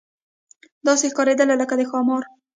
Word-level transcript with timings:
داسې 0.87 1.05
ښکارېدله 1.11 1.55
لکه 1.61 1.73
د 1.79 1.81
ښامار. 1.89 2.23